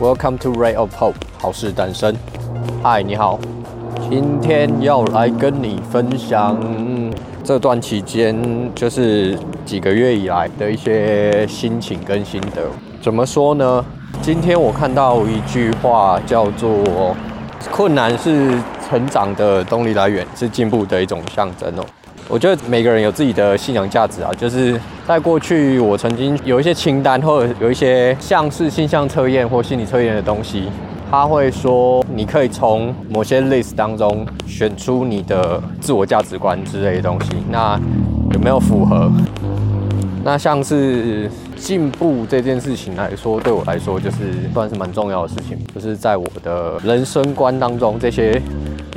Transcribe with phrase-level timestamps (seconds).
[0.00, 2.16] Welcome to Ray of Hope，好事诞生。
[2.82, 3.38] 嗨，你好，
[4.08, 6.58] 今天要来跟你分享
[7.44, 8.34] 这段期间，
[8.74, 12.62] 就是几个月以来的一些心情跟心得。
[13.02, 13.84] 怎么说呢？
[14.22, 17.14] 今天我看到一句话，叫做
[17.70, 18.58] “困难是
[18.88, 21.84] 成长的动力来源，是进步的一种象征”哦。
[22.32, 30.68] 我觉得每个人有自己的信仰价值啊，就是在过去我曾经有一些清单，或者有一些像是性向测验或心理测验的东西，
[31.10, 37.76] 他会说你可以从某些 list 当中选出你的自我价值观之类的东西，那
[38.32, 39.10] 有没有符合？
[40.22, 44.18] 那像是进步这件事情来说，对我来说就是
[44.54, 48.40] 算是蛮重要的事情，就是在我的人生观当中这些。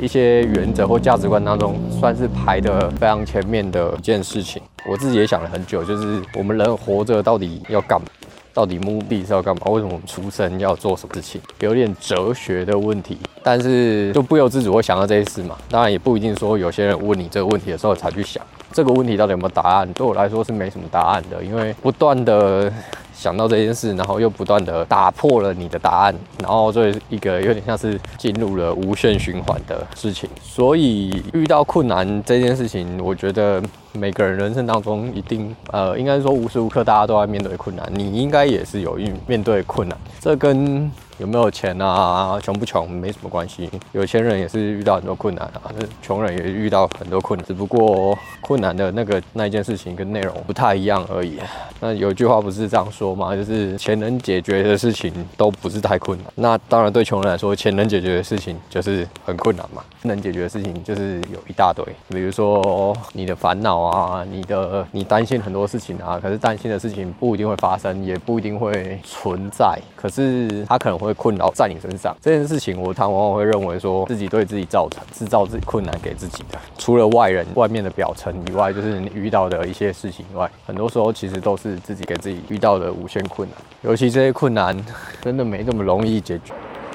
[0.04, 4.60] 一些原则或价值观当中，算是排得非常前面的一件事情。
[4.86, 8.06] 我自己也想了很久，就是我们人活着到底要干嘛？
[8.52, 9.62] 到底目的是要干嘛？
[9.70, 11.40] 为什么我们出生要做什么事情？
[11.60, 15.56] 有点哲学的问题，但是就不由自主会想到这些事嘛。
[15.70, 19.90] 当然也不一定说有些人问你这个问题的时候才去想这个问题到底有没有答案。
[19.94, 22.70] 对我来说是没什么答案的，因为不断的。
[23.14, 30.28] 想到这件事，然后又不断的打破了你的答案，然后这一个有点像是进入了无限循环的事情。
[30.42, 33.62] 所以遇到困难这件事情，我觉得
[33.96, 39.96] 每个人人生当中一定，呃，应该说无时无刻大家都在面对困难，你应该也是有遇面对困难。
[40.20, 43.70] 这跟有没有钱啊，穷不穷没什么关系。
[43.92, 45.70] 有钱人也是遇到很多困难啊，
[46.02, 51.38] 穷人也遇到很多困难，只不过困难的那个那一件事情跟内容不太一样而已。
[51.78, 53.36] 那有句话不是这样说吗？
[53.36, 56.26] 就是钱能解决的事情都不是太困难。
[56.34, 59.84] 那当然对穷人来说，钱能解决的事情就是很困难嘛。
[60.02, 71.14] 能解决的事情就是有一大堆，比如说你的烦恼 啊，你的你担心很多事情啊，可是担心的事情不一定会发生，也不一定会存在，可是它可能会。
[71.24, 83.56] 困扰在你身上这件事情，我常往往会认为说自己对自己造成制造自己困难给自己的，除了外人外面的表层以外，就是你遇到的一些事情以外，很多时候其实都是自己给自己遇到的无限困难。
[83.82, 84.76] 尤其这些困难
[85.22, 86.52] 真的没那么容易解决。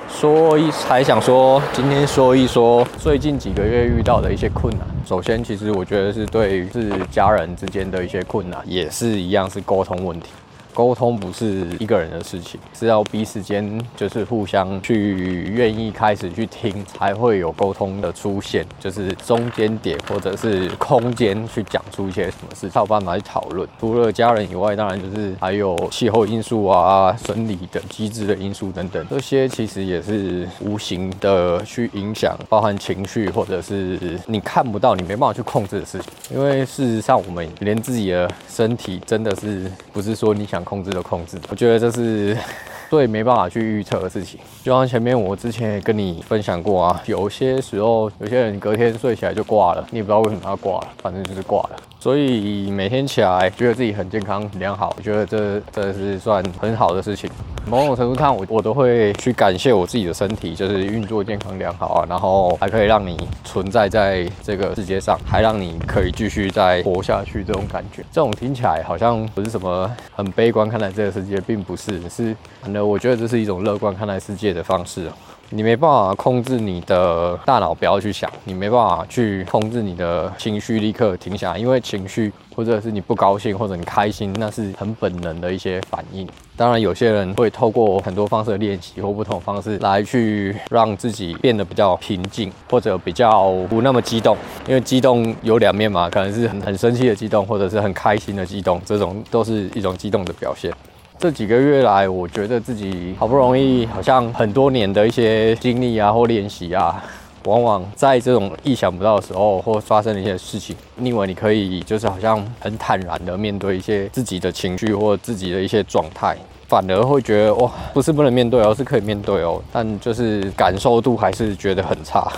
[0.10, 4.86] 说一，还想说今天说一说最近几个月遇到的一些困难。
[5.06, 10.30] 首先，其实我觉得是对于是家人之间的一些困难，也是一样是沟通问题。
[10.80, 23.68] 沟通不是一个人的事情，是要彼此间就是互相去愿意开始去听，才会有沟通的出现，就是中间点或者是空间去讲出一些什么事，才有办法去讨论。
[23.78, 36.10] 除了家人以外，当然就是还有气候因素啊、生理的机制的因素等等，这些其实也是无形的去影响，包含情绪或者是你看不到、你没办法去控制的事情。
[36.34, 40.64] 因为事实上，我们连自己的身体真的是不是说你想。
[40.70, 42.38] 控制的控制，我觉得这是
[42.92, 44.40] 最没办法去预测的事情。
[44.64, 51.76] 就像前面我之前也跟你分享过啊，有些时候有些人隔天睡起来就挂了，你也不知道为什么要挂了，反正就是挂了。
[52.00, 57.30] 所以每天起来觉得自己很健康良好，我觉得这这是算很好的事情。
[57.66, 67.44] 某种程度上，我我都会去感谢我自己的身体，就是运作健康良好啊，然后还可以让你存在在这个世界上，还让你可以继续再活下去。
[67.44, 75.10] 这种感觉，这种听起来好像不是什么很悲观看待这个世界，并不是，是反正我觉得这是一种乐观看待世界的方式。
[75.52, 86.28] 你没办法控制你的大脑不要去想，你没办法去控制你的情绪立刻停下来，因为情绪或者是你不高兴或者你开心，那是很本能的一些反应。
[86.56, 94.38] 当然，有些人会透过很多方式的练习或不同方式来去让自己变得比较平静，或者比较不那么激动。
[94.68, 100.72] 因为激动有两面嘛，可能是很很生气的激动，或者是很开心的激动，这种都是一种激动的表现。
[101.20, 107.04] 这几个月来，我觉得自己好不容易，好像很多年的一些经历啊或练习啊，
[107.44, 116.38] 往往在这种意想不到的时候或发生的一些事情，因为你可以就是好像很坦然的面对一些自己的情绪或自己的一些状态，
[116.70, 122.32] 反而会觉得哇，不是不能面对哦，是可以面对哦，但就是感受度还是觉得很差。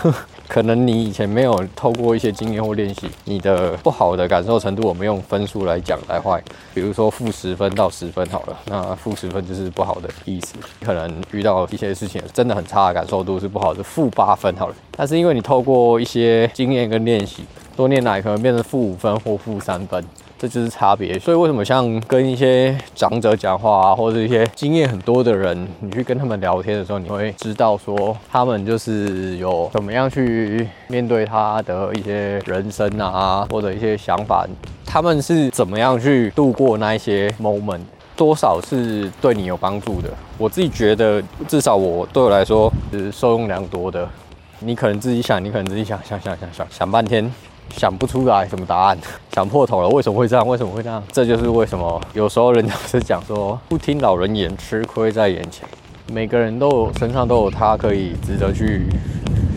[0.51, 6.44] 可能你以前没有透过一些经验或练习，你的不好的感受程度，我们用分数来讲来换。
[6.74, 10.56] 比如说负十分到十分好了，那负十分就是不好的意思。
[10.81, 14.75] 可能遇到一些事情真的很差的感受度是不好的，负八分好了。
[14.92, 17.45] 但是因为你透过一些经验跟练习，
[17.77, 20.04] 多年来可能变成负五分或负三分。
[20.42, 34.44] 这就是差别，所以为什么像跟一些长者讲话啊，或者一些经验很多的人，你去跟他们聊天的时候，你会知道说他们就是有怎么样去面对他的一些人生啊，或者一些想法，
[34.84, 37.82] 他们是怎么样去度过那一些 moment，
[38.16, 40.10] 多少是对你有帮助的。
[40.40, 44.10] 我自己觉得，至少我对我来说是受用良多的。
[44.58, 47.32] 你可能自己想，你可能自己想想想想想想半天。
[47.75, 48.97] 想不出来什么答案，
[49.33, 49.89] 想破头了。
[49.89, 50.47] 为什么会这样？
[50.47, 51.01] 为什么会这样？
[51.12, 55.68] 这就是为什么有时候人家是讲说，不听老人言，吃亏在眼前。
[56.12, 58.85] 每个人都有身上都有他可以值得去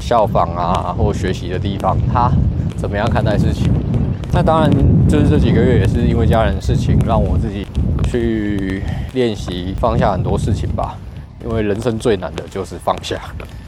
[0.01, 1.97] 效仿啊，或学习的地方。
[2.13, 2.31] 他
[2.77, 3.73] 怎么样看待事情？
[4.33, 4.71] 那当然，
[5.09, 7.67] 就是这几个月也是因为家人的事情，让我自己
[8.11, 8.83] 去
[9.13, 10.97] 练习放下很多事情吧。
[11.45, 13.21] 因为人生最难的就是放下。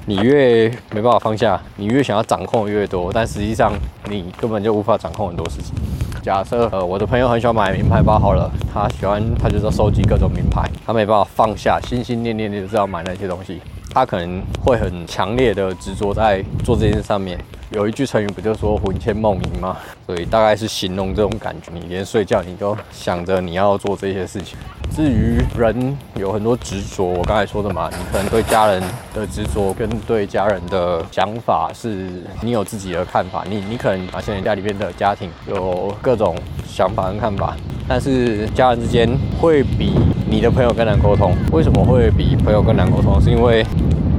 [0.09, 3.73] 你越没办法放下，你越想要掌控越多，但实际上
[4.09, 5.75] 你根本就无法掌控很多事情。
[6.23, 13.61] 假设呃，我的朋友很喜欢买名牌包，好了，他喜欢他就是收集各种名牌，他没办法放下，心心念念的就是要买那些东西，
[13.91, 17.37] 他可能会很强烈的执着在做这件事上面。
[17.71, 19.77] 有一句成语不就说魂牵梦萦吗？
[20.07, 21.73] 所以大概是形容这种感觉。
[21.75, 24.57] 你连睡觉你都想着你要做这些事情。
[24.95, 28.81] 至于人有很多执着，我刚才说的嘛，你可能对家人
[29.13, 33.45] 的执着跟对家人的想法是你有自己的看法。
[33.49, 36.37] 你你可能发现家里面的家庭有各种
[36.69, 37.57] 想法跟看法，
[37.89, 39.11] 但是家人之间
[39.41, 39.93] 会比
[40.31, 41.35] 你的朋友更难沟通。
[41.51, 43.21] 为什么会比朋友更难沟通？
[43.21, 43.67] 是因为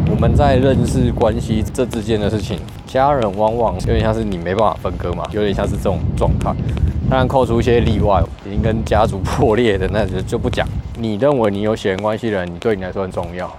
[0.09, 2.59] 我们在认识关系这之间的事情。
[2.87, 6.53] 家人往往有点像是你没办法分割嘛，有点像是这种状态。
[7.09, 10.67] 当然扣除一些例外，已经跟家族破裂的那就就不讲。
[10.97, 13.53] 你认为你有血缘关系的人，你对你来说很重要。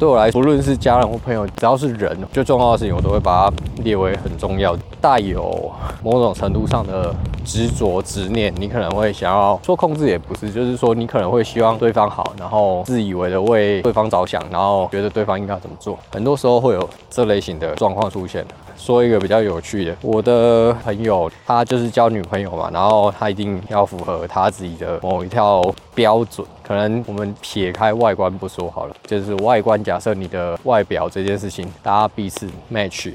[0.00, 5.70] 对我来说，无论是家人或朋友，只要是人，最重要的事情我都会把它列为很重要，带有
[6.02, 7.14] 某种程度上的
[7.44, 8.50] 执着执念。
[8.56, 15.98] 你可能会想要说控制，也不是，就是说你可能会希望对方好，然后自以为的为对方着想，然后觉得对方应该怎么做。
[16.10, 18.42] 很多时候会有这类型的状况出现。
[18.80, 25.62] 说一个比较有趣的，我的朋友他就是交女朋友嘛，然后他一定要符合他自己的某一套
[25.94, 26.46] 标准。
[26.62, 33.12] 可能我们撇开外观不说好了，就是外观，假设你的外表这件事情，大家彼此 match，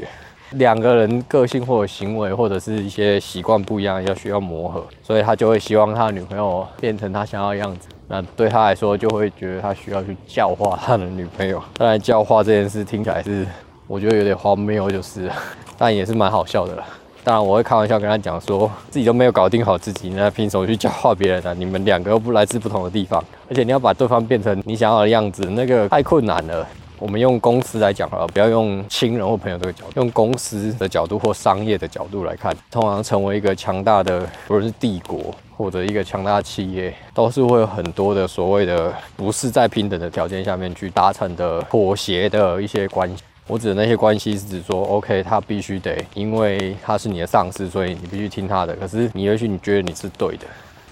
[0.51, 7.88] 两个人个性或者行为或者是一些习惯不一样，要需要磨合，所以他就会希望他的女朋友变成他想要的样子。
[8.07, 11.59] 那对他来说，就会觉得他需要去教化他的女朋友。
[11.73, 13.47] 当然，教化这件事听起来是。
[13.87, 15.29] 我觉得有点荒谬，就是，
[15.77, 16.83] 但也是蛮好笑的。
[17.23, 21.53] 当然，我会开玩笑跟他讲说，自己都没有搞定好自己，那凭什么去教化别人呢？
[21.53, 26.67] 你们两个又不来自不同的地方，而且你要把对方变成你想要的样子，那个太困难了。
[26.97, 43.23] 我们用公司来讲好了，不要用亲人或朋友这个角度，用公司的角度或商业的角度来看，通常成为一个强大的，不论是帝国或者一个强大的企业，都是会有很多的所谓的不是在平等的条件下面去达成的妥协的一些关系。
[43.47, 48.75] 我指的那些关系是指说，OK，他必须得，因为他是你的上司，所以你必须听他的。
[48.77, 50.47] 可是你也许你觉得你是对的，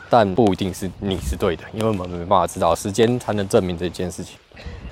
[0.07, 4.37] 但不一定是你是对的，因为我们没办法知道，时间才能证明这件事情。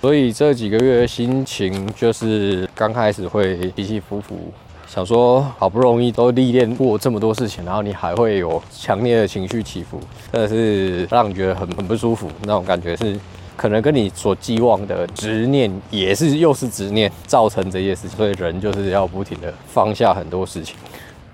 [0.01, 4.51] 所以这几个月的心情就是刚开始会起起伏伏，
[4.87, 9.99] 想说好不容易都历练过这么多事情，然后你还会有强烈的情绪起伏，
[10.33, 13.19] 真的是让你觉得很很不舒服，那种感觉是。
[13.61, 20.75] 可能跟你所寄望的执念也是又是执念造成这些事情，所以人就是要不停的放下很多事情。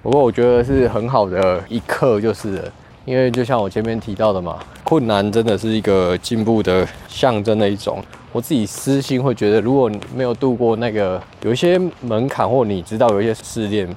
[0.03, 2.69] 不过我觉得是很好的一课，就是
[3.05, 8.03] 因为就像我前面提到的嘛，困难真的是一个进步的象征的一种。
[8.33, 13.87] 我自己私心会觉得，如果你没有度过那个有一些门槛，或你知道有一些试炼，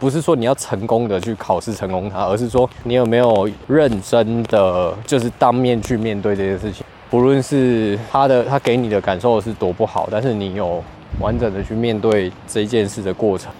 [0.00, 6.84] 不是说你要成功的去考试成功它，而是说你有没有认真的就是当面去面对这些事情。
[7.10, 10.84] 不论是他的他给你的感受是多不好，但是你有
[11.20, 13.50] 完整的去面对这件事的过程，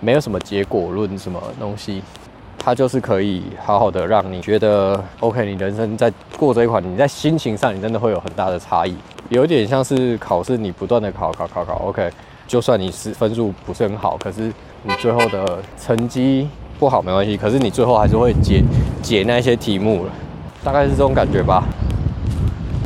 [0.00, 2.02] 没有什么结果论什么东西，
[2.58, 5.46] 他就是可以好好的让你觉得 OK。
[5.46, 8.94] 你人生在过这一款，你在心情上你真的会有很大的差异，
[9.30, 12.10] 有点像是考试，你不断的考考考考 OK，
[12.46, 16.46] 就算你是分数不是很好，可是你最后的成绩
[16.78, 18.62] 不好没关系，可是你最后还是会解
[19.02, 20.12] 解那些题目了，
[20.62, 21.64] 大概是这种感觉吧。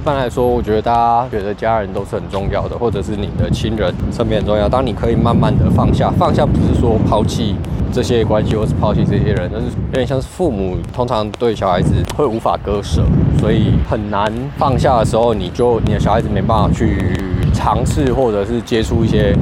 [0.02, 4.68] 一般来说，我觉得大家觉得家人都是很重要的，或者是你的亲人身边很重要。
[4.68, 7.54] 当你可以慢慢的放下，放下不是说抛弃
[7.92, 13.04] 这些关系，或是抛弃这些人，但是有点像是父母通常对小孩子会无法割舍，
[13.38, 14.28] 所以很难
[14.58, 17.16] 放下的时候，你就你的小孩子没办法去
[17.54, 19.32] 尝试或者是接触一些，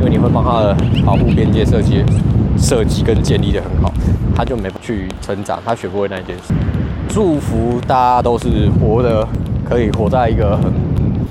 [0.00, 2.02] 因为你会帮他的保护边界设计
[2.58, 3.92] 设计跟建立得很好，
[4.34, 6.52] 他就没去成长，他学不会那件事。
[7.08, 9.26] 祝福大家都是活得
[9.68, 10.72] 可以活在一个很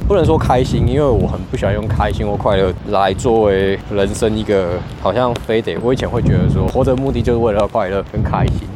[0.08, 5.76] 不能说开心，因为我很不喜欢用开心或快乐来作为人生一个好像非得。
[5.80, 8.68] 我以前会觉得说活着目的就是为了要快乐跟开心，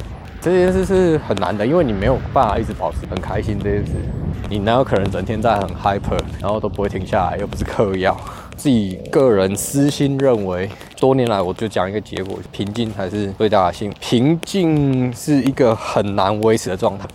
[0.41, 3.91] 这件事是很难的，因为你没有办法一直保持很开心这件事。
[4.49, 8.17] 你哪有可能整天在很 hyper，然后都不会停下来，又不是嗑药。
[8.57, 13.97] 自己个人私心认为，多年来我就讲一个结果：平静才是最大的幸福。
[14.01, 17.05] 平静是一个很难维持的状态。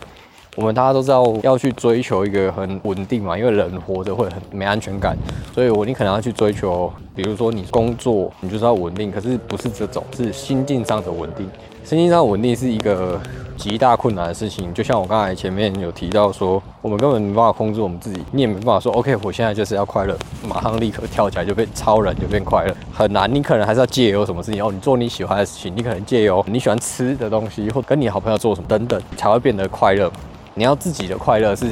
[0.57, 5.17] 我们大家都知道要去追求一个很稳定嘛，因为人活着会很没安全感，
[5.55, 11.49] 所以我你可能要去追求，比如说你工作，你就是要稳定，可是不是这种，是心境上的稳定。
[11.85, 13.21] 心境上稳定是一个。
[13.57, 20.15] 极大困难的事情，就像我刚才前面有提到说，我们根本没办法控制我们自己，你也没办法说，OK，我现在就是要快乐，
[20.47, 23.35] 马上立刻跳起来就变超人，就变快乐，很难。
[23.35, 30.13] 你可能还是要借由什么事情哦，你做你喜欢的事情，你可能借由你喜欢吃的东西，或跟你好朋友做什么等等，才会变得快乐。
[30.59, 31.67] 你要自己的快乐是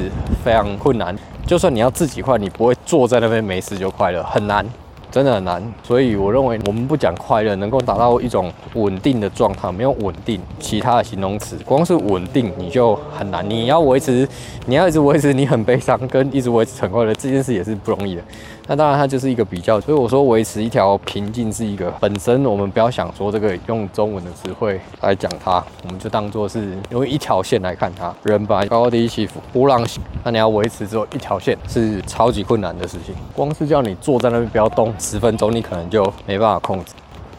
[0.45, 4.65] 非常困难，就算你要自己快，你不会坐在那边没事就快乐，很难。
[5.11, 13.49] 真的很难，所以我认为我们不讲快乐，能够达到一种稳定的状态，没有稳定，其他的形容词，光是稳定你就很难。
[13.49, 14.29] 你要维持，
[14.67, 18.23] 你要一直维持你很悲伤，跟一直维持很快乐这件事也是不容易的。
[18.67, 19.79] 那当然，它就是一个比较。
[19.79, 28.15] 所以我说，维持一条平静是一个本身，我们不要想说这个用中文的词汇来讲它，我们就当做是用一条线来看它。
[28.23, 30.03] 人吧，高低起伏，波浪形。
[30.23, 33.15] 那你要维持只有一条线，是超级困难的事情。
[33.35, 36.93] 光是叫你坐在那边不要动十分钟，你可能就没办法控制。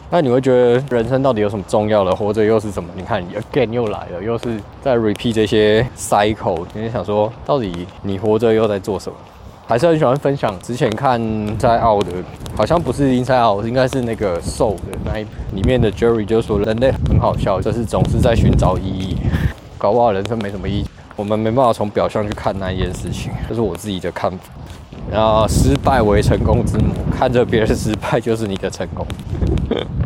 [0.08, 2.14] 那你会觉得人生到底有什么重要的？
[2.14, 2.88] 活着又是什么？
[2.94, 3.20] 你看
[3.52, 6.64] ，again 又来了，又是在 repeat 这些 cycle。
[6.72, 9.18] 你想说，到底你活着又在做什么？
[9.68, 12.12] 还是很喜欢分享之前看 Inside Out 的，
[12.56, 19.16] 好像不是 Inside Out，应该是那个瘦的那一里面的 Jerry 就说人类很好笑，就是总是在寻找意义，
[19.76, 20.86] 搞不好人生没什么意义。
[21.16, 24.38] 我们没办法从表象去看那一件事情，这是我自己的看法。
[25.10, 29.04] 然后失败为成功之母，看着别人失败就是你的成功，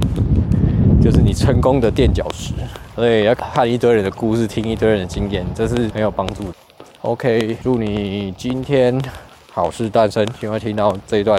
[1.02, 2.55] 就是你成功的垫脚石。
[2.95, 6.55] 所以要看一堆人的故事，听一堆人的经验，这是很有帮助的。
[7.02, 8.99] OK，祝你今天。
[9.61, 11.38] 好事诞生，请会听到这一段，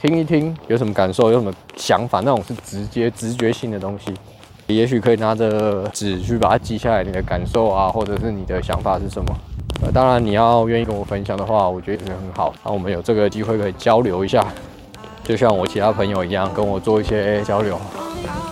[0.00, 4.14] 听一听有什么感受，有什么想法，那种是直接、直觉性的东西，
[4.68, 9.36] 也许可以拿着纸去把它记下来，你的感受啊，或者是你的想法是什么？
[9.82, 12.54] 呃，当然你要愿意跟我分享的话，我觉得也很好。
[12.64, 14.46] 那我们有这个机会可以交流一下，
[15.24, 17.76] 就像我其他朋友一样，跟我做一些交流。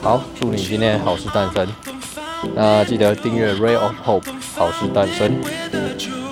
[0.03, 1.65] 好，祝你今天好事诞生。
[2.57, 6.26] 那记得订阅 Ray of Hope，好事诞生。